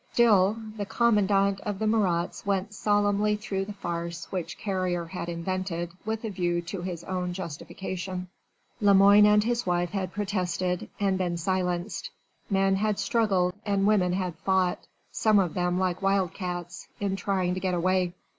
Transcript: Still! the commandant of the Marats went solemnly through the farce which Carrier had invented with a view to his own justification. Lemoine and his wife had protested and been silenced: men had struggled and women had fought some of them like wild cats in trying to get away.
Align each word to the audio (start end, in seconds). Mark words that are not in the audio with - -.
Still! 0.13 0.57
the 0.77 0.85
commandant 0.87 1.59
of 1.61 1.77
the 1.77 1.85
Marats 1.85 2.43
went 2.43 2.73
solemnly 2.73 3.35
through 3.35 3.65
the 3.65 3.73
farce 3.73 4.25
which 4.31 4.57
Carrier 4.57 5.05
had 5.05 5.29
invented 5.29 5.91
with 6.05 6.23
a 6.25 6.31
view 6.31 6.59
to 6.63 6.81
his 6.81 7.03
own 7.03 7.33
justification. 7.33 8.27
Lemoine 8.81 9.27
and 9.27 9.43
his 9.43 9.67
wife 9.67 9.91
had 9.91 10.11
protested 10.11 10.89
and 10.99 11.19
been 11.19 11.37
silenced: 11.37 12.09
men 12.49 12.77
had 12.77 12.97
struggled 12.97 13.53
and 13.63 13.85
women 13.85 14.13
had 14.13 14.33
fought 14.37 14.87
some 15.11 15.37
of 15.37 15.53
them 15.53 15.77
like 15.77 16.01
wild 16.01 16.33
cats 16.33 16.87
in 16.99 17.15
trying 17.15 17.53
to 17.53 17.59
get 17.59 17.75
away. 17.75 18.15